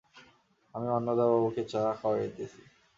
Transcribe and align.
আমি 0.73 0.87
অন্নদাবাবুকে 0.89 1.63
চা 1.71 1.81
খাওয়াইতেছি। 1.99 2.61